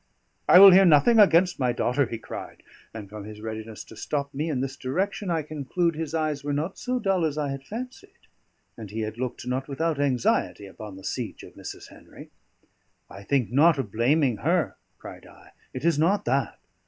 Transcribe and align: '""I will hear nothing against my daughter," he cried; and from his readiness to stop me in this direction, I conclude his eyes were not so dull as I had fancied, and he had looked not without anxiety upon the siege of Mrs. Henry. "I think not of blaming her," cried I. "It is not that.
'""I 0.49 0.57
will 0.57 0.71
hear 0.71 0.83
nothing 0.83 1.19
against 1.19 1.59
my 1.59 1.71
daughter," 1.73 2.07
he 2.07 2.17
cried; 2.17 2.63
and 2.91 3.07
from 3.07 3.23
his 3.23 3.39
readiness 3.39 3.83
to 3.83 3.95
stop 3.95 4.33
me 4.33 4.49
in 4.49 4.59
this 4.59 4.75
direction, 4.75 5.29
I 5.29 5.43
conclude 5.43 5.95
his 5.95 6.15
eyes 6.15 6.43
were 6.43 6.53
not 6.53 6.79
so 6.79 6.97
dull 6.97 7.23
as 7.23 7.37
I 7.37 7.51
had 7.51 7.63
fancied, 7.63 8.17
and 8.75 8.89
he 8.89 9.01
had 9.01 9.19
looked 9.19 9.45
not 9.45 9.67
without 9.67 9.99
anxiety 9.99 10.65
upon 10.65 10.95
the 10.95 11.03
siege 11.03 11.43
of 11.43 11.53
Mrs. 11.53 11.89
Henry. 11.89 12.31
"I 13.11 13.21
think 13.21 13.51
not 13.51 13.77
of 13.77 13.91
blaming 13.91 14.37
her," 14.37 14.75
cried 14.97 15.27
I. 15.27 15.51
"It 15.71 15.85
is 15.85 15.99
not 15.99 16.25
that. 16.25 16.57